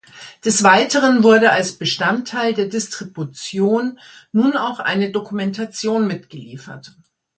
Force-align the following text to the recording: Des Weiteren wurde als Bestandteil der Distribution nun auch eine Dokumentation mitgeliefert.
Des 0.43 0.63
Weiteren 0.63 1.21
wurde 1.21 1.51
als 1.51 1.73
Bestandteil 1.77 2.55
der 2.55 2.65
Distribution 2.65 3.99
nun 4.31 4.57
auch 4.57 4.79
eine 4.79 5.11
Dokumentation 5.11 6.07
mitgeliefert. 6.07 6.97